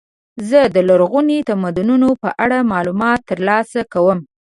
زه 0.49 0.59
د 0.75 0.77
لرغونو 0.89 1.37
تمدنونو 1.49 2.09
په 2.21 2.29
اړه 2.43 2.67
معلومات 2.73 3.19
ترلاسه 3.29 3.79
کوم. 3.93 4.19